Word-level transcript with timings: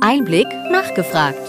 Einblick 0.00 0.46
nachgefragt. 0.70 1.40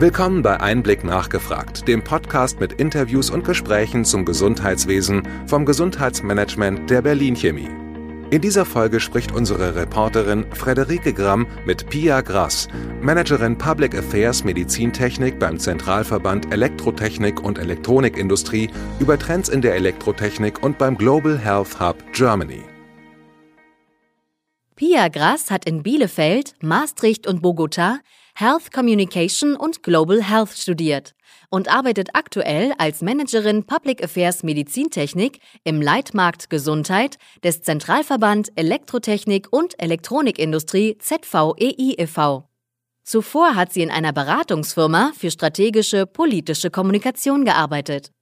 Willkommen 0.00 0.42
bei 0.42 0.60
Einblick 0.60 1.04
nachgefragt, 1.04 1.86
dem 1.86 2.02
Podcast 2.02 2.58
mit 2.58 2.72
Interviews 2.74 3.30
und 3.30 3.44
Gesprächen 3.44 4.04
zum 4.04 4.24
Gesundheitswesen 4.24 5.22
vom 5.46 5.64
Gesundheitsmanagement 5.64 6.90
der 6.90 7.02
Berlin 7.02 7.36
Chemie. 7.36 7.68
In 8.30 8.40
dieser 8.40 8.64
Folge 8.64 8.98
spricht 8.98 9.32
unsere 9.32 9.76
Reporterin 9.76 10.46
Frederike 10.52 11.12
Gramm 11.12 11.46
mit 11.64 11.88
Pia 11.88 12.20
Grass, 12.20 12.68
Managerin 13.00 13.56
Public 13.56 13.96
Affairs 13.96 14.42
Medizintechnik 14.42 15.38
beim 15.38 15.58
Zentralverband 15.58 16.52
Elektrotechnik 16.52 17.40
und 17.40 17.58
Elektronikindustrie 17.58 18.68
über 18.98 19.18
Trends 19.18 19.48
in 19.48 19.62
der 19.62 19.76
Elektrotechnik 19.76 20.62
und 20.62 20.76
beim 20.76 20.98
Global 20.98 21.38
Health 21.38 21.80
Hub 21.80 21.96
Germany. 22.12 22.64
Pia 24.78 25.08
Grass 25.08 25.50
hat 25.50 25.64
in 25.64 25.82
Bielefeld, 25.82 26.54
Maastricht 26.62 27.26
und 27.26 27.42
Bogota 27.42 27.98
Health 28.36 28.72
Communication 28.72 29.56
und 29.56 29.82
Global 29.82 30.22
Health 30.22 30.50
studiert 30.50 31.16
und 31.50 31.66
arbeitet 31.66 32.10
aktuell 32.12 32.72
als 32.78 33.02
Managerin 33.02 33.64
Public 33.64 34.04
Affairs 34.04 34.44
Medizintechnik 34.44 35.40
im 35.64 35.82
Leitmarkt 35.82 36.48
Gesundheit 36.48 37.16
des 37.42 37.62
Zentralverband 37.62 38.52
Elektrotechnik 38.54 39.48
und 39.50 39.74
Elektronikindustrie 39.82 40.96
ZVEI 40.98 41.74
e.V. 41.98 42.48
Zuvor 43.02 43.56
hat 43.56 43.72
sie 43.72 43.82
in 43.82 43.90
einer 43.90 44.12
Beratungsfirma 44.12 45.10
für 45.18 45.32
strategische 45.32 46.06
politische 46.06 46.70
Kommunikation 46.70 47.44
gearbeitet. 47.44 48.12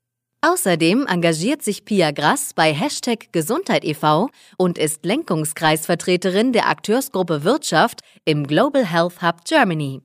Außerdem 0.49 1.09
engagiert 1.09 1.63
sich 1.63 1.85
Pia 1.85 2.13
Grass 2.13 2.55
bei 2.55 2.73
Hashtag 2.73 3.33
Gesundheit 3.33 3.85
e.V. 3.85 4.29
und 4.57 4.79
ist 4.79 5.05
Lenkungskreisvertreterin 5.05 6.53
der 6.53 6.69
Akteursgruppe 6.69 7.43
Wirtschaft 7.43 8.03
im 8.25 8.47
Global 8.47 8.87
Health 8.87 9.23
Hub 9.23 9.45
Germany. 9.45 10.03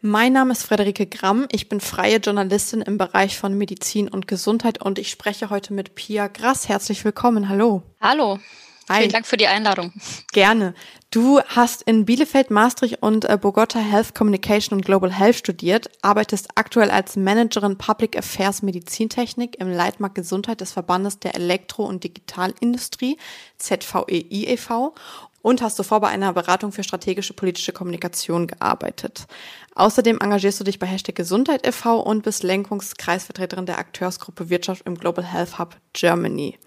Mein 0.00 0.32
Name 0.32 0.52
ist 0.52 0.62
Frederike 0.62 1.04
Gramm. 1.08 1.46
Ich 1.52 1.68
bin 1.68 1.80
freie 1.80 2.16
Journalistin 2.16 2.80
im 2.80 2.96
Bereich 2.96 3.38
von 3.38 3.58
Medizin 3.58 4.08
und 4.08 4.26
Gesundheit 4.26 4.82
und 4.82 4.98
ich 4.98 5.10
spreche 5.10 5.50
heute 5.50 5.74
mit 5.74 5.94
Pia 5.94 6.28
Grass. 6.28 6.70
Herzlich 6.70 7.04
willkommen. 7.04 7.50
Hallo. 7.50 7.82
Hallo. 8.00 8.38
Hi. 8.88 8.98
Vielen 8.98 9.12
Dank 9.12 9.26
für 9.26 9.36
die 9.36 9.46
Einladung. 9.46 9.92
Gerne. 10.32 10.74
Du 11.10 11.40
hast 11.40 11.82
in 11.82 12.04
Bielefeld, 12.04 12.50
Maastricht 12.50 13.00
und 13.00 13.24
äh, 13.24 13.38
Bogota 13.40 13.78
Health 13.78 14.14
Communication 14.14 14.76
und 14.76 14.84
Global 14.84 15.12
Health 15.12 15.36
studiert, 15.36 15.88
arbeitest 16.02 16.48
aktuell 16.56 16.90
als 16.90 17.16
Managerin 17.16 17.78
Public 17.78 18.18
Affairs 18.18 18.62
Medizintechnik 18.62 19.60
im 19.60 19.70
Leitmarkt 19.70 20.16
Gesundheit 20.16 20.60
des 20.60 20.72
Verbandes 20.72 21.20
der 21.20 21.34
Elektro- 21.34 21.86
und 21.86 22.04
Digitalindustrie, 22.04 23.16
ZVEI 23.58 24.26
e.V. 24.28 24.94
und 25.40 25.62
hast 25.62 25.76
zuvor 25.76 26.00
bei 26.00 26.08
einer 26.08 26.32
Beratung 26.32 26.72
für 26.72 26.82
strategische 26.82 27.32
politische 27.32 27.72
Kommunikation 27.72 28.48
gearbeitet. 28.48 29.26
Außerdem 29.76 30.18
engagierst 30.18 30.60
du 30.60 30.64
dich 30.64 30.78
bei 30.78 30.86
Hashtag 30.86 31.14
Gesundheit 31.14 31.66
e.V. 31.66 32.00
und 32.00 32.22
bist 32.22 32.42
Lenkungskreisvertreterin 32.42 33.66
der 33.66 33.78
Akteursgruppe 33.78 34.50
Wirtschaft 34.50 34.82
im 34.84 34.96
Global 34.96 35.24
Health 35.24 35.58
Hub 35.60 35.76
Germany. 35.92 36.58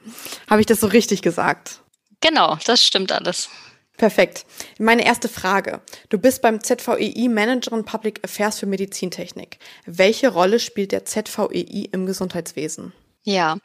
Habe 0.50 0.62
ich 0.62 0.68
das 0.68 0.80
so 0.80 0.88
richtig 0.88 1.22
gesagt? 1.22 1.82
Genau, 2.22 2.58
das 2.66 2.84
stimmt 2.86 3.12
alles. 3.12 3.50
Perfekt. 3.98 4.46
Meine 4.78 5.06
erste 5.06 5.28
Frage. 5.28 5.82
Du 6.10 6.20
bist 6.20 6.44
beim 6.44 6.64
ZVEI 6.64 7.28
Managerin 7.30 7.84
Public 7.84 8.24
Affairs 8.24 8.60
für 8.60 8.68
Medizintechnik. 8.68 9.58
Welche 9.86 10.30
Rolle 10.30 10.60
spielt 10.60 10.92
der 10.92 11.06
ZVEI 11.06 11.90
im 11.92 12.06
Gesundheitswesen? 12.06 12.94
Ja, 13.24 13.58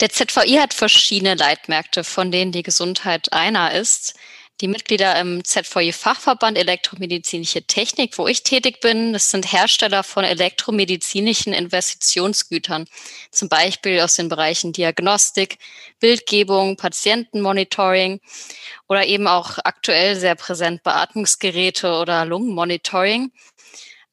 der 0.00 0.10
ZVI 0.10 0.58
hat 0.60 0.74
verschiedene 0.74 1.36
Leitmärkte, 1.36 2.04
von 2.04 2.30
denen 2.30 2.52
die 2.52 2.64
Gesundheit 2.64 3.32
einer 3.32 3.72
ist. 3.72 4.14
Die 4.62 4.68
Mitglieder 4.68 5.20
im 5.20 5.44
ZVI-Fachverband 5.44 6.56
Elektromedizinische 6.56 7.66
Technik, 7.66 8.16
wo 8.16 8.26
ich 8.26 8.42
tätig 8.42 8.80
bin, 8.80 9.12
das 9.12 9.30
sind 9.30 9.52
Hersteller 9.52 10.02
von 10.02 10.24
elektromedizinischen 10.24 11.52
Investitionsgütern, 11.52 12.86
zum 13.30 13.50
Beispiel 13.50 14.00
aus 14.00 14.14
den 14.14 14.30
Bereichen 14.30 14.72
Diagnostik, 14.72 15.58
Bildgebung, 16.00 16.78
Patientenmonitoring 16.78 18.20
oder 18.88 19.04
eben 19.04 19.28
auch 19.28 19.58
aktuell 19.62 20.16
sehr 20.16 20.36
präsent 20.36 20.82
Beatmungsgeräte 20.82 21.92
oder 21.92 22.24
Lungenmonitoring. 22.24 23.32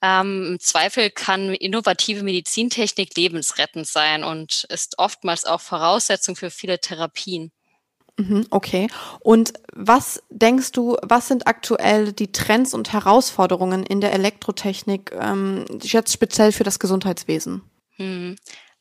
Ähm, 0.01 0.47
Im 0.47 0.59
Zweifel 0.59 1.09
kann 1.09 1.53
innovative 1.53 2.21
Medizintechnik 2.21 3.15
lebensrettend 3.15 3.87
sein 3.87 4.25
und 4.25 4.65
ist 4.67 4.99
oftmals 4.99 5.45
auch 5.45 5.61
Voraussetzung 5.61 6.35
für 6.35 6.51
viele 6.51 6.79
Therapien. 6.81 7.52
Mhm, 8.17 8.45
okay. 8.51 8.87
Und 9.21 9.53
was 9.73 10.21
denkst 10.29 10.71
du, 10.71 10.97
was 11.01 11.27
sind 11.27 11.47
aktuell 11.47 12.13
die 12.13 12.31
Trends 12.31 12.73
und 12.73 12.93
Herausforderungen 12.93 13.83
in 13.83 14.01
der 14.01 14.13
Elektrotechnik, 14.13 15.11
ähm, 15.19 15.65
jetzt 15.81 16.13
speziell 16.13 16.51
für 16.51 16.63
das 16.63 16.79
Gesundheitswesen? 16.79 17.63
Hm. 17.97 18.35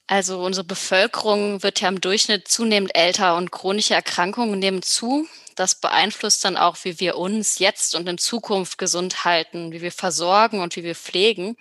Also 0.06 0.44
unsere 0.44 0.66
Bevölkerung 0.66 1.62
wird 1.62 1.80
ja 1.80 1.88
im 1.88 2.00
Durchschnitt 2.00 2.48
zunehmend 2.48 2.94
älter 2.94 3.36
und 3.36 3.50
chronische 3.50 3.94
Erkrankungen 3.94 4.58
nehmen 4.58 4.82
zu. 4.82 5.26
Das 5.54 5.76
beeinflusst 5.76 6.44
dann 6.44 6.58
auch, 6.58 6.76
wie 6.82 7.00
wir 7.00 7.16
uns 7.16 7.58
jetzt 7.58 7.94
und 7.94 8.08
in 8.08 8.18
Zukunft 8.18 8.76
gesund 8.76 9.24
halten, 9.24 9.72
wie 9.72 9.80
wir 9.80 9.92
versorgen 9.92 10.60
und 10.60 10.76
wie 10.76 10.82
wir 10.82 10.94
pflegen. 10.94 11.56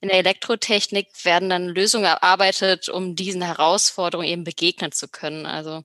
In 0.00 0.08
der 0.08 0.18
Elektrotechnik 0.18 1.08
werden 1.24 1.50
dann 1.50 1.68
Lösungen 1.68 2.04
erarbeitet, 2.04 2.88
um 2.88 3.16
diesen 3.16 3.42
Herausforderungen 3.42 4.28
eben 4.28 4.44
begegnen 4.44 4.92
zu 4.92 5.08
können. 5.08 5.44
Also 5.44 5.82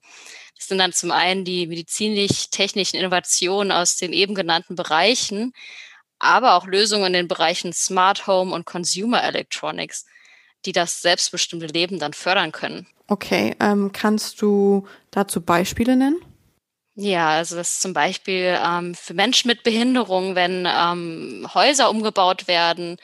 das 0.56 0.68
sind 0.68 0.78
dann 0.78 0.94
zum 0.94 1.12
einen 1.12 1.46
die 1.46 1.66
medizinisch-technischen 1.66 2.97
Innovationen 2.97 3.72
aus 3.72 3.97
den 3.97 4.13
eben 4.13 4.35
genannten 4.35 4.75
Bereichen, 4.75 5.53
aber 6.19 6.53
auch 6.53 6.68
Lösungen 6.68 7.07
in 7.07 7.13
den 7.13 7.28
Bereichen 7.28 7.74
Smart 7.74 8.28
Home 8.28 8.53
und 8.53 8.66
Consumer 8.66 9.24
Electronics, 9.24 10.06
die 10.66 10.72
das 10.72 11.01
selbstbestimmte 11.01 11.66
Leben 11.66 12.00
dann 12.00 12.13
fördern 12.13 12.51
können. 12.51 12.88
Okay, 13.07 13.56
ähm, 13.59 13.91
kannst 13.91 14.41
du 14.41 14.88
dazu 15.12 15.41
Beispiele 15.41 15.95
nennen? 15.95 16.22
Ja, 16.95 17.30
also 17.30 17.56
das 17.56 17.72
ist 17.72 17.81
zum 17.81 17.94
Beispiel 17.94 18.57
ähm, 18.63 18.94
für 18.94 19.16
Menschen 19.16 19.47
mit 19.47 19.63
Behinderung, 19.63 20.35
wenn 20.35 20.68
ähm, 20.68 21.47
Häuser 21.53 21.90
umgebaut 21.90 22.47
werden, 22.47 22.97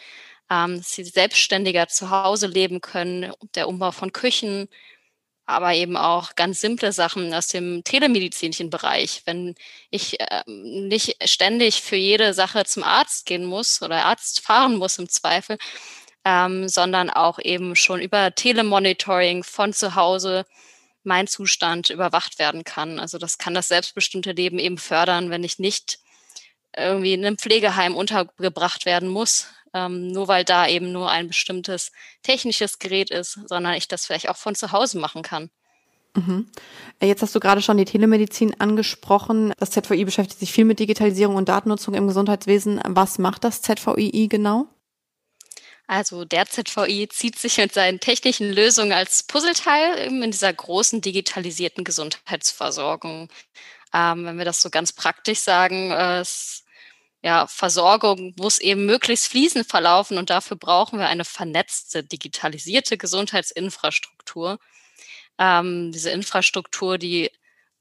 dass 0.49 0.93
sie 0.93 1.03
selbstständiger 1.03 1.87
zu 1.87 2.09
Hause 2.09 2.47
leben 2.47 2.81
können, 2.81 3.31
der 3.55 3.67
Umbau 3.67 3.91
von 3.91 4.11
Küchen, 4.11 4.67
aber 5.45 5.73
eben 5.73 5.97
auch 5.97 6.35
ganz 6.35 6.59
simple 6.59 6.91
Sachen 6.91 7.33
aus 7.33 7.47
dem 7.47 7.83
telemedizinischen 7.83 8.69
Bereich. 8.69 9.23
Wenn 9.25 9.55
ich 9.89 10.19
äh, 10.19 10.43
nicht 10.45 11.17
ständig 11.27 11.81
für 11.81 11.95
jede 11.95 12.33
Sache 12.33 12.65
zum 12.65 12.83
Arzt 12.83 13.25
gehen 13.25 13.45
muss 13.45 13.81
oder 13.81 14.05
Arzt 14.05 14.41
fahren 14.41 14.75
muss 14.75 14.99
im 14.99 15.09
Zweifel, 15.09 15.57
ähm, 16.25 16.67
sondern 16.67 17.09
auch 17.09 17.39
eben 17.39 17.75
schon 17.75 18.01
über 18.01 18.33
Telemonitoring 18.35 19.43
von 19.43 19.73
zu 19.73 19.95
Hause 19.95 20.45
mein 21.03 21.27
Zustand 21.27 21.89
überwacht 21.89 22.39
werden 22.39 22.63
kann. 22.63 22.99
Also 22.99 23.17
das 23.17 23.37
kann 23.37 23.53
das 23.53 23.67
selbstbestimmte 23.69 24.33
Leben 24.33 24.59
eben 24.59 24.77
fördern, 24.77 25.29
wenn 25.31 25.43
ich 25.43 25.59
nicht 25.59 25.99
irgendwie 26.77 27.13
in 27.13 27.25
einem 27.25 27.37
Pflegeheim 27.37 27.95
untergebracht 27.95 28.85
werden 28.85 29.09
muss, 29.09 29.47
ähm, 29.73 30.07
nur 30.07 30.27
weil 30.27 30.43
da 30.43 30.67
eben 30.67 30.91
nur 30.91 31.09
ein 31.09 31.27
bestimmtes 31.27 31.91
technisches 32.23 32.79
Gerät 32.79 33.11
ist, 33.11 33.39
sondern 33.47 33.73
ich 33.73 33.87
das 33.87 34.05
vielleicht 34.05 34.29
auch 34.29 34.37
von 34.37 34.55
zu 34.55 34.71
Hause 34.71 34.99
machen 34.99 35.21
kann. 35.21 35.49
Mhm. 36.15 36.49
Jetzt 37.01 37.21
hast 37.21 37.35
du 37.35 37.39
gerade 37.39 37.61
schon 37.61 37.77
die 37.77 37.85
Telemedizin 37.85 38.59
angesprochen. 38.59 39.53
Das 39.57 39.71
ZVI 39.71 40.05
beschäftigt 40.05 40.39
sich 40.39 40.51
viel 40.51 40.65
mit 40.65 40.79
Digitalisierung 40.79 41.35
und 41.35 41.49
Datennutzung 41.49 41.93
im 41.93 42.07
Gesundheitswesen. 42.07 42.81
Was 42.85 43.19
macht 43.19 43.43
das 43.43 43.61
ZVI 43.61 44.27
genau? 44.27 44.67
Also 45.87 46.23
der 46.23 46.45
ZVI 46.45 47.09
zieht 47.09 47.39
sich 47.39 47.57
mit 47.57 47.73
seinen 47.73 47.99
technischen 47.99 48.51
Lösungen 48.51 48.91
als 48.91 49.23
Puzzleteil 49.23 49.97
in 49.97 50.21
dieser 50.29 50.53
großen 50.53 51.01
digitalisierten 51.01 51.83
Gesundheitsversorgung. 51.83 53.29
Ähm, 53.91 54.25
wenn 54.25 54.37
wir 54.37 54.45
das 54.45 54.61
so 54.61 54.69
ganz 54.69 54.93
praktisch 54.93 55.39
sagen, 55.39 55.89
äh, 55.89 56.19
es 56.19 56.63
ja, 57.21 57.47
Versorgung 57.47 58.33
muss 58.37 58.59
eben 58.59 58.85
möglichst 58.85 59.27
fließend 59.27 59.67
verlaufen 59.67 60.17
und 60.17 60.29
dafür 60.29 60.57
brauchen 60.57 60.99
wir 60.99 61.07
eine 61.07 61.25
vernetzte, 61.25 62.03
digitalisierte 62.03 62.97
Gesundheitsinfrastruktur. 62.97 64.59
Ähm, 65.37 65.91
diese 65.91 66.11
Infrastruktur, 66.11 66.97
die 66.97 67.31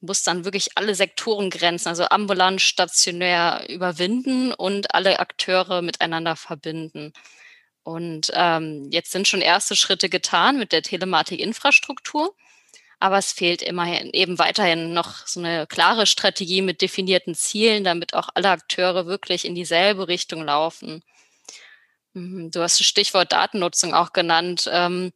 muss 0.00 0.23
dann 0.23 0.44
wirklich 0.44 0.76
alle 0.76 0.94
Sektorengrenzen, 0.94 1.88
also 1.88 2.05
ambulant, 2.08 2.61
stationär 2.61 3.64
überwinden 3.69 4.52
und 4.52 4.94
alle 4.94 5.19
Akteure 5.20 5.82
miteinander 5.82 6.37
verbinden. 6.37 7.12
Und 7.82 8.31
ähm, 8.35 8.88
jetzt 8.90 9.12
sind 9.12 9.29
schon 9.29 9.40
erste 9.40 9.75
Schritte 9.76 10.08
getan 10.08 10.58
mit 10.58 10.73
der 10.73 10.82
Telematik-Infrastruktur. 10.82 12.35
Aber 13.00 13.18
es 13.18 13.32
fehlt 13.32 13.62
immerhin 13.62 14.10
eben 14.12 14.38
weiterhin 14.38 14.92
noch 14.92 15.26
so 15.26 15.40
eine 15.40 15.66
klare 15.66 16.06
Strategie 16.06 16.62
mit 16.62 16.82
definierten 16.82 17.34
Zielen, 17.34 17.84
damit 17.84 18.14
auch 18.14 18.28
alle 18.34 18.50
Akteure 18.50 19.06
wirklich 19.06 19.44
in 19.44 19.54
dieselbe 19.54 20.08
Richtung 20.08 20.44
laufen. 20.44 21.02
Mhm, 22.14 22.50
du 22.50 22.60
hast 22.60 22.80
das 22.80 22.86
Stichwort 22.86 23.32
Datennutzung 23.32 23.94
auch 23.94 24.12
genannt. 24.12 24.68
Ähm, 24.72 25.12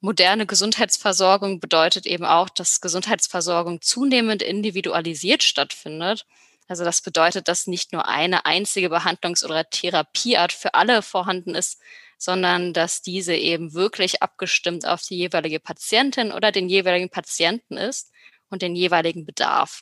moderne 0.00 0.46
Gesundheitsversorgung 0.46 1.60
bedeutet 1.60 2.06
eben 2.06 2.24
auch, 2.24 2.48
dass 2.48 2.80
Gesundheitsversorgung 2.80 3.80
zunehmend 3.80 4.42
individualisiert 4.42 5.44
stattfindet. 5.44 6.26
Also 6.68 6.84
das 6.84 7.02
bedeutet, 7.02 7.48
dass 7.48 7.66
nicht 7.66 7.92
nur 7.92 8.08
eine 8.08 8.46
einzige 8.46 8.88
Behandlungs- 8.88 9.44
oder 9.44 9.68
Therapieart 9.68 10.52
für 10.52 10.74
alle 10.74 11.02
vorhanden 11.02 11.54
ist, 11.54 11.78
sondern 12.22 12.72
dass 12.72 13.02
diese 13.02 13.34
eben 13.34 13.74
wirklich 13.74 14.22
abgestimmt 14.22 14.86
auf 14.86 15.02
die 15.02 15.16
jeweilige 15.16 15.58
Patientin 15.58 16.30
oder 16.30 16.52
den 16.52 16.68
jeweiligen 16.68 17.10
Patienten 17.10 17.76
ist 17.76 18.12
und 18.48 18.62
den 18.62 18.76
jeweiligen 18.76 19.26
Bedarf. 19.26 19.80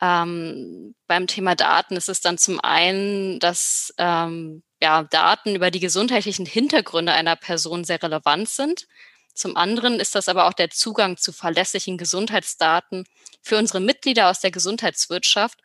Ähm, 0.00 0.94
beim 1.08 1.26
Thema 1.26 1.56
Daten 1.56 1.96
ist 1.96 2.08
es 2.08 2.20
dann 2.20 2.38
zum 2.38 2.60
einen, 2.60 3.40
dass 3.40 3.92
ähm, 3.98 4.62
ja, 4.80 5.02
Daten 5.02 5.56
über 5.56 5.72
die 5.72 5.80
gesundheitlichen 5.80 6.46
Hintergründe 6.46 7.12
einer 7.12 7.34
Person 7.34 7.82
sehr 7.82 8.00
relevant 8.00 8.48
sind. 8.48 8.86
Zum 9.34 9.56
anderen 9.56 9.98
ist 9.98 10.14
das 10.14 10.28
aber 10.28 10.46
auch 10.46 10.52
der 10.52 10.70
Zugang 10.70 11.16
zu 11.16 11.32
verlässlichen 11.32 11.98
Gesundheitsdaten 11.98 13.06
für 13.42 13.58
unsere 13.58 13.80
Mitglieder 13.80 14.30
aus 14.30 14.38
der 14.38 14.52
Gesundheitswirtschaft. 14.52 15.58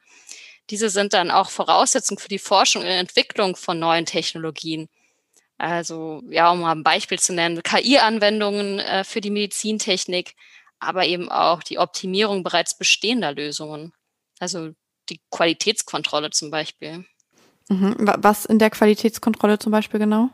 Diese 0.71 0.89
sind 0.89 1.13
dann 1.13 1.29
auch 1.29 1.51
Voraussetzung 1.51 2.17
für 2.17 2.27
die 2.29 2.39
Forschung 2.39 2.81
und 2.81 2.88
Entwicklung 2.88 3.55
von 3.55 3.77
neuen 3.77 4.07
Technologien. 4.07 4.89
Also 5.57 6.21
ja, 6.29 6.51
um 6.51 6.61
mal 6.61 6.73
ein 6.73 6.83
Beispiel 6.83 7.19
zu 7.19 7.33
nennen, 7.33 7.63
KI-Anwendungen 7.63 8.79
äh, 8.79 9.03
für 9.03 9.21
die 9.21 9.29
Medizintechnik, 9.29 10.35
aber 10.79 11.05
eben 11.05 11.29
auch 11.29 11.63
die 11.63 11.79
Optimierung 11.79 12.43
bereits 12.43 12.77
bestehender 12.77 13.33
Lösungen. 13.33 13.93
Also 14.39 14.71
die 15.09 15.21
Qualitätskontrolle 15.31 16.31
zum 16.31 16.51
Beispiel. 16.51 17.05
Mhm. 17.69 17.95
Was 17.99 18.45
in 18.45 18.59
der 18.59 18.69
Qualitätskontrolle 18.69 19.59
zum 19.59 19.71
Beispiel 19.71 19.99
genau? 19.99 20.29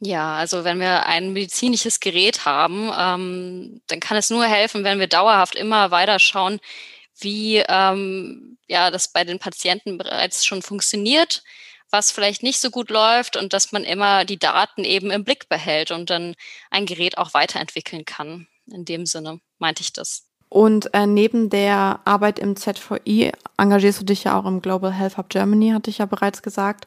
Ja, 0.00 0.34
also 0.34 0.64
wenn 0.64 0.80
wir 0.80 1.06
ein 1.06 1.32
medizinisches 1.32 2.00
Gerät 2.00 2.44
haben, 2.44 2.90
ähm, 2.98 3.80
dann 3.86 4.00
kann 4.00 4.16
es 4.16 4.28
nur 4.28 4.44
helfen, 4.44 4.84
wenn 4.84 4.98
wir 4.98 5.06
dauerhaft 5.06 5.54
immer 5.54 5.90
weiter 5.92 6.18
schauen, 6.18 6.60
wie 7.20 7.62
ähm, 7.68 8.58
ja 8.68 8.90
das 8.90 9.08
bei 9.08 9.24
den 9.24 9.38
Patienten 9.38 9.96
bereits 9.96 10.44
schon 10.44 10.62
funktioniert, 10.62 11.42
was 11.94 12.10
vielleicht 12.10 12.42
nicht 12.42 12.60
so 12.60 12.70
gut 12.70 12.90
läuft 12.90 13.36
und 13.36 13.52
dass 13.52 13.70
man 13.70 13.84
immer 13.84 14.24
die 14.24 14.38
Daten 14.38 14.82
eben 14.82 15.12
im 15.12 15.22
Blick 15.22 15.48
behält 15.48 15.92
und 15.92 16.10
dann 16.10 16.34
ein 16.68 16.86
Gerät 16.86 17.16
auch 17.18 17.34
weiterentwickeln 17.34 18.04
kann. 18.04 18.48
In 18.66 18.84
dem 18.84 19.06
Sinne 19.06 19.38
meinte 19.60 19.82
ich 19.82 19.92
das. 19.92 20.24
Und 20.48 20.92
äh, 20.92 21.06
neben 21.06 21.50
der 21.50 22.00
Arbeit 22.04 22.40
im 22.40 22.56
ZVI 22.56 23.30
engagierst 23.56 24.00
du 24.00 24.04
dich 24.04 24.24
ja 24.24 24.36
auch 24.36 24.44
im 24.44 24.60
Global 24.60 24.92
Health 24.92 25.16
Hub 25.16 25.28
Germany, 25.28 25.70
hatte 25.70 25.88
ich 25.88 25.98
ja 25.98 26.06
bereits 26.06 26.42
gesagt. 26.42 26.86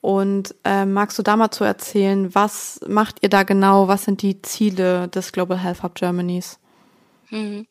Und 0.00 0.54
äh, 0.64 0.86
magst 0.86 1.18
du 1.18 1.22
da 1.22 1.36
mal 1.36 1.50
zu 1.50 1.64
erzählen, 1.64 2.34
was 2.34 2.80
macht 2.86 3.22
ihr 3.22 3.28
da 3.28 3.42
genau? 3.42 3.88
Was 3.88 4.04
sind 4.04 4.22
die 4.22 4.40
Ziele 4.40 5.08
des 5.08 5.32
Global 5.32 5.58
Health 5.58 5.82
Hub 5.82 5.94
Germanys? 5.96 6.58
Mhm. 7.30 7.66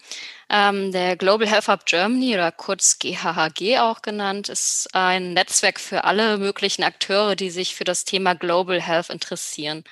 Ähm, 0.50 0.92
der 0.92 1.16
Global 1.16 1.48
Health 1.48 1.68
Hub 1.68 1.86
Germany 1.86 2.34
oder 2.34 2.52
kurz 2.52 3.00
GHHG 3.00 3.80
auch 3.80 4.02
genannt, 4.02 4.50
ist 4.50 4.90
ein 4.94 5.34
Netzwerk 5.34 5.80
für 5.80 6.04
alle 6.04 6.38
möglichen 6.38 6.84
Akteure, 6.84 7.36
die 7.36 7.50
sich 7.50 7.76
für 7.76 7.84
das 7.86 8.06
Thema 8.06 8.34
Global 8.36 8.82
Health 8.82 9.10
interessieren. 9.10 9.84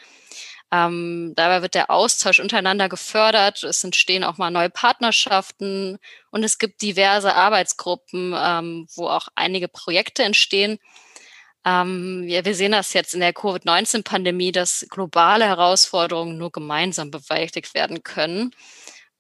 Ähm, 0.72 1.34
dabei 1.36 1.62
wird 1.62 1.76
der 1.76 1.92
Austausch 1.92 2.40
untereinander 2.40 2.90
gefördert. 2.90 3.64
Es 3.64 3.84
entstehen 3.84 4.24
auch 4.24 4.40
mal 4.40 4.50
neue 4.50 4.72
Partnerschaften 4.72 6.00
und 6.32 6.44
es 6.44 6.58
gibt 6.58 6.82
diverse 6.82 7.36
Arbeitsgruppen, 7.36 8.34
ähm, 8.36 8.88
wo 8.96 9.08
auch 9.08 9.28
einige 9.36 9.68
Projekte 9.68 10.24
entstehen. 10.24 10.80
Ähm, 11.66 12.26
ja, 12.28 12.44
wir 12.44 12.56
sehen 12.56 12.74
das 12.74 12.94
jetzt 12.94 13.14
in 13.14 13.22
der 13.22 13.34
Covid-19-Pandemie, 13.34 14.52
dass 14.52 14.86
globale 14.90 15.46
Herausforderungen 15.46 16.38
nur 16.38 16.52
gemeinsam 16.52 17.12
bewältigt 17.12 17.74
werden 17.74 18.04
können. 18.04 18.52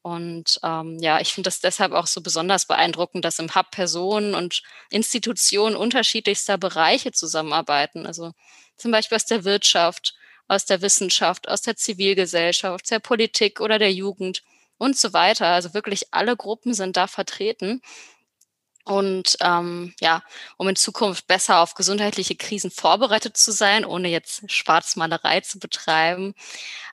Und 0.03 0.59
ähm, 0.63 1.00
ja, 1.00 1.21
ich 1.21 1.33
finde 1.33 1.47
das 1.47 1.61
deshalb 1.61 1.94
auch 1.94 2.07
so 2.07 2.21
besonders 2.21 2.65
beeindruckend, 2.65 3.23
dass 3.23 3.39
im 3.39 3.55
Hub 3.55 3.71
Personen 3.71 4.35
und 4.35 4.61
Institutionen 4.89 5.77
unterschiedlichster 5.77 6.57
Bereiche 6.57 7.13
zusammenarbeiten. 7.13 8.05
Also 8.05 8.33
zum 8.75 8.91
Beispiel 8.91 9.15
aus 9.15 9.25
der 9.25 9.45
Wirtschaft, 9.45 10.13
aus 10.50 10.65
der 10.65 10.81
Wissenschaft, 10.81 11.47
aus 11.47 11.61
der 11.61 11.77
Zivilgesellschaft, 11.77 12.91
der 12.91 13.00
Politik 13.00 13.61
oder 13.61 13.79
der 13.79 13.94
Jugend 13.94 14.44
und 14.77 14.97
so 14.97 15.13
weiter. 15.13 15.47
Also 15.47 15.73
wirklich 15.73 16.13
alle 16.13 16.35
Gruppen 16.35 16.73
sind 16.73 16.97
da 16.97 17.07
vertreten. 17.07 17.81
Und 18.85 19.38
ähm, 19.41 19.94
ja, 20.01 20.24
um 20.57 20.68
in 20.68 20.75
Zukunft 20.75 21.27
besser 21.27 21.59
auf 21.59 21.74
gesundheitliche 21.74 22.35
Krisen 22.35 22.69
vorbereitet 22.69 23.38
zu 23.38 23.51
sein, 23.51 23.85
ohne 23.85 24.09
jetzt 24.09 24.50
Schwarzmalerei 24.51 25.39
zu 25.41 25.59
betreiben. 25.59 26.33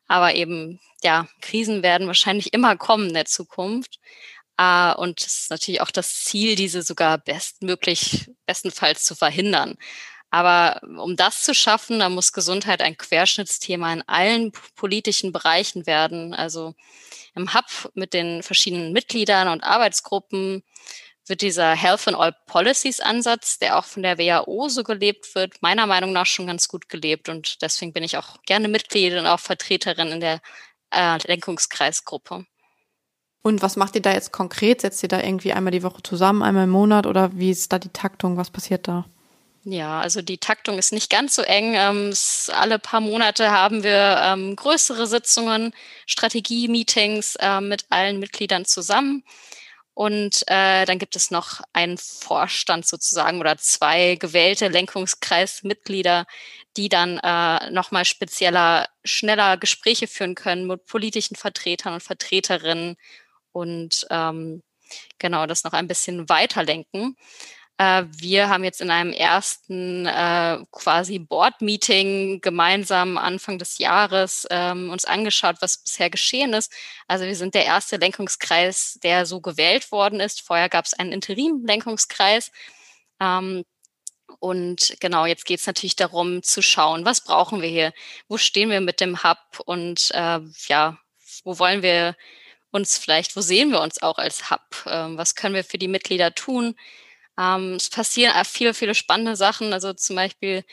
Aber 0.06 0.34
eben, 0.34 0.80
ja, 1.02 1.28
Krisen 1.40 1.82
werden 1.82 2.06
wahrscheinlich 2.06 2.52
immer 2.52 2.76
kommen 2.76 3.08
in 3.08 3.14
der 3.14 3.24
Zukunft. 3.26 3.98
Äh, 4.56 4.94
und 4.94 5.20
es 5.20 5.42
ist 5.42 5.50
natürlich 5.50 5.80
auch 5.80 5.90
das 5.90 6.22
Ziel, 6.24 6.54
diese 6.56 6.82
sogar 6.82 7.18
bestmöglich, 7.18 8.30
bestenfalls 8.46 9.04
zu 9.04 9.14
verhindern. 9.16 9.76
Aber 10.30 10.80
um 10.82 11.16
das 11.16 11.42
zu 11.42 11.54
schaffen, 11.54 11.98
da 11.98 12.08
muss 12.08 12.32
Gesundheit 12.32 12.82
ein 12.82 12.96
Querschnittsthema 12.96 13.92
in 13.92 14.02
allen 14.06 14.52
politischen 14.76 15.32
Bereichen 15.32 15.86
werden. 15.86 16.34
Also 16.34 16.74
im 17.34 17.52
Hub 17.54 17.90
mit 17.94 18.14
den 18.14 18.42
verschiedenen 18.42 18.92
Mitgliedern 18.92 19.48
und 19.48 19.64
Arbeitsgruppen 19.64 20.62
wird 21.30 21.40
dieser 21.40 21.74
Health 21.74 22.06
in 22.06 22.14
All 22.14 22.34
Policies 22.46 23.00
Ansatz, 23.00 23.58
der 23.58 23.78
auch 23.78 23.84
von 23.84 24.02
der 24.02 24.18
WHO 24.18 24.68
so 24.68 24.82
gelebt 24.82 25.34
wird, 25.34 25.62
meiner 25.62 25.86
Meinung 25.86 26.12
nach 26.12 26.26
schon 26.26 26.46
ganz 26.46 26.68
gut 26.68 26.88
gelebt. 26.88 27.28
Und 27.28 27.62
deswegen 27.62 27.92
bin 27.92 28.02
ich 28.02 28.18
auch 28.18 28.42
gerne 28.42 28.68
Mitglied 28.68 29.14
und 29.14 29.26
auch 29.26 29.40
Vertreterin 29.40 30.08
in 30.08 30.20
der 30.20 30.40
äh, 30.90 31.18
Lenkungskreisgruppe. 31.26 32.44
Und 33.42 33.62
was 33.62 33.76
macht 33.76 33.94
ihr 33.94 34.02
da 34.02 34.12
jetzt 34.12 34.32
konkret? 34.32 34.82
Setzt 34.82 35.02
ihr 35.02 35.08
da 35.08 35.22
irgendwie 35.22 35.54
einmal 35.54 35.70
die 35.70 35.82
Woche 35.82 36.02
zusammen, 36.02 36.42
einmal 36.42 36.64
im 36.64 36.70
Monat 36.70 37.06
oder 37.06 37.30
wie 37.34 37.50
ist 37.50 37.72
da 37.72 37.78
die 37.78 37.88
Taktung? 37.88 38.36
Was 38.36 38.50
passiert 38.50 38.86
da? 38.86 39.06
Ja, 39.64 40.00
also 40.00 40.22
die 40.22 40.38
Taktung 40.38 40.78
ist 40.78 40.92
nicht 40.92 41.10
ganz 41.10 41.34
so 41.34 41.42
eng. 41.42 41.74
Ähm, 41.74 42.14
alle 42.48 42.78
paar 42.78 43.00
Monate 43.00 43.50
haben 43.50 43.82
wir 43.82 44.20
ähm, 44.24 44.56
größere 44.56 45.06
Sitzungen, 45.06 45.74
Strategie-Meetings 46.06 47.36
äh, 47.36 47.60
mit 47.60 47.84
allen 47.90 48.18
Mitgliedern 48.18 48.64
zusammen. 48.64 49.22
Und 49.94 50.42
äh, 50.46 50.86
dann 50.86 50.98
gibt 50.98 51.16
es 51.16 51.30
noch 51.30 51.60
einen 51.72 51.98
Vorstand 51.98 52.86
sozusagen 52.86 53.40
oder 53.40 53.58
zwei 53.58 54.14
gewählte 54.14 54.68
Lenkungskreismitglieder, 54.68 56.26
die 56.76 56.88
dann 56.88 57.18
äh, 57.18 57.70
nochmal 57.70 58.04
spezieller, 58.04 58.88
schneller 59.04 59.56
Gespräche 59.56 60.06
führen 60.06 60.34
können 60.34 60.66
mit 60.66 60.86
politischen 60.86 61.36
Vertretern 61.36 61.94
und 61.94 62.02
Vertreterinnen 62.02 62.96
und 63.52 64.06
ähm, 64.10 64.62
genau 65.18 65.46
das 65.46 65.64
noch 65.64 65.72
ein 65.72 65.88
bisschen 65.88 66.28
weiterlenken. 66.28 67.16
Äh, 67.80 68.04
wir 68.18 68.50
haben 68.50 68.62
jetzt 68.62 68.82
in 68.82 68.90
einem 68.90 69.10
ersten 69.10 70.04
äh, 70.04 70.58
quasi 70.70 71.18
Board-Meeting 71.18 72.42
gemeinsam 72.42 73.16
Anfang 73.16 73.58
des 73.58 73.78
Jahres 73.78 74.46
ähm, 74.50 74.90
uns 74.90 75.06
angeschaut, 75.06 75.56
was 75.60 75.78
bisher 75.78 76.10
geschehen 76.10 76.52
ist. 76.52 76.70
Also 77.08 77.24
wir 77.24 77.34
sind 77.34 77.54
der 77.54 77.64
erste 77.64 77.96
Lenkungskreis, 77.96 78.98
der 79.02 79.24
so 79.24 79.40
gewählt 79.40 79.90
worden 79.92 80.20
ist. 80.20 80.42
Vorher 80.42 80.68
gab 80.68 80.84
es 80.84 80.92
einen 80.92 81.10
Interim-Lenkungskreis. 81.10 82.52
Ähm, 83.18 83.64
und 84.40 84.96
genau, 85.00 85.24
jetzt 85.24 85.46
geht 85.46 85.60
es 85.60 85.66
natürlich 85.66 85.96
darum 85.96 86.42
zu 86.42 86.60
schauen, 86.60 87.06
was 87.06 87.24
brauchen 87.24 87.62
wir 87.62 87.68
hier, 87.70 87.94
wo 88.28 88.36
stehen 88.36 88.68
wir 88.68 88.82
mit 88.82 89.00
dem 89.00 89.24
Hub 89.24 89.38
und 89.64 90.10
äh, 90.12 90.40
ja, 90.68 90.98
wo 91.44 91.58
wollen 91.58 91.82
wir 91.82 92.14
uns 92.72 92.98
vielleicht, 92.98 93.36
wo 93.36 93.40
sehen 93.40 93.70
wir 93.70 93.80
uns 93.80 94.02
auch 94.02 94.18
als 94.18 94.50
Hub, 94.50 94.60
äh, 94.84 95.16
was 95.16 95.34
können 95.34 95.54
wir 95.54 95.64
für 95.64 95.78
die 95.78 95.88
Mitglieder 95.88 96.34
tun, 96.34 96.76
ähm, 97.40 97.74
es 97.74 97.88
passieren 97.90 98.32
viele, 98.44 98.74
viele 98.74 98.94
spannende 98.94 99.36
Sachen. 99.36 99.72
Also 99.72 99.92
zum 99.94 100.16
Beispiel 100.16 100.64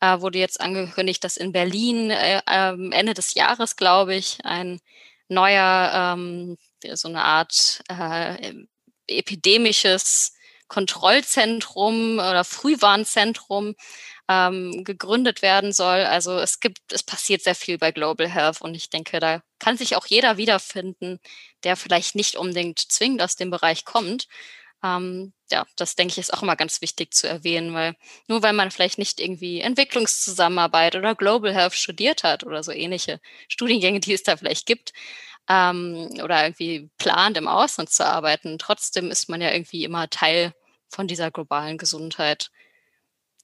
äh, 0.00 0.20
wurde 0.20 0.38
jetzt 0.38 0.60
angekündigt, 0.60 1.22
dass 1.24 1.36
in 1.36 1.52
Berlin 1.52 2.10
äh, 2.10 2.40
äh, 2.46 2.90
Ende 2.92 3.14
des 3.14 3.34
Jahres, 3.34 3.76
glaube 3.76 4.14
ich, 4.14 4.38
ein 4.44 4.80
neuer, 5.28 6.16
ähm, 6.16 6.56
so 6.94 7.08
eine 7.08 7.24
Art 7.24 7.82
äh, 7.88 8.54
epidemisches 9.06 10.34
Kontrollzentrum 10.68 12.14
oder 12.18 12.44
Frühwarnzentrum 12.44 13.74
ähm, 14.28 14.84
gegründet 14.84 15.42
werden 15.42 15.72
soll. 15.72 16.00
Also 16.04 16.38
es 16.38 16.60
gibt, 16.60 16.92
es 16.92 17.02
passiert 17.02 17.42
sehr 17.42 17.54
viel 17.54 17.78
bei 17.78 17.92
Global 17.92 18.28
Health 18.28 18.62
und 18.62 18.74
ich 18.74 18.90
denke, 18.90 19.20
da 19.20 19.42
kann 19.58 19.76
sich 19.76 19.96
auch 19.96 20.06
jeder 20.06 20.38
wiederfinden, 20.38 21.20
der 21.64 21.76
vielleicht 21.76 22.14
nicht 22.14 22.36
unbedingt 22.36 22.80
zwingend 22.80 23.22
aus 23.22 23.36
dem 23.36 23.50
Bereich 23.50 23.84
kommt, 23.84 24.26
ähm, 24.82 25.32
ja, 25.54 25.66
das 25.76 25.94
denke 25.94 26.12
ich 26.12 26.18
ist 26.18 26.34
auch 26.34 26.42
immer 26.42 26.56
ganz 26.56 26.80
wichtig 26.80 27.14
zu 27.14 27.28
erwähnen, 27.28 27.72
weil 27.74 27.94
nur 28.26 28.42
weil 28.42 28.52
man 28.52 28.70
vielleicht 28.70 28.98
nicht 28.98 29.20
irgendwie 29.20 29.60
Entwicklungszusammenarbeit 29.60 30.96
oder 30.96 31.14
Global 31.14 31.54
Health 31.54 31.74
studiert 31.74 32.24
hat 32.24 32.44
oder 32.44 32.62
so 32.62 32.72
ähnliche 32.72 33.20
Studiengänge, 33.48 34.00
die 34.00 34.12
es 34.12 34.24
da 34.24 34.36
vielleicht 34.36 34.66
gibt, 34.66 34.92
ähm, 35.48 36.08
oder 36.22 36.42
irgendwie 36.44 36.90
plant, 36.98 37.36
im 37.36 37.48
Ausland 37.48 37.90
zu 37.90 38.04
arbeiten, 38.04 38.58
trotzdem 38.58 39.10
ist 39.10 39.28
man 39.28 39.40
ja 39.40 39.52
irgendwie 39.52 39.84
immer 39.84 40.10
Teil 40.10 40.52
von 40.88 41.06
dieser 41.06 41.30
globalen 41.30 41.78
Gesundheit. 41.78 42.50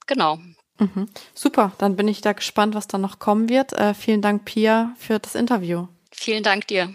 Genau. 0.06 0.38
Mhm. 0.78 1.08
Super, 1.34 1.72
dann 1.78 1.94
bin 1.94 2.08
ich 2.08 2.22
da 2.22 2.32
gespannt, 2.32 2.74
was 2.74 2.88
da 2.88 2.98
noch 2.98 3.20
kommen 3.20 3.48
wird. 3.48 3.72
Äh, 3.74 3.94
vielen 3.94 4.22
Dank, 4.22 4.44
Pia, 4.44 4.94
für 4.98 5.18
das 5.20 5.34
Interview. 5.34 5.86
vielen 6.12 6.42
Dank 6.42 6.66
dir. 6.66 6.94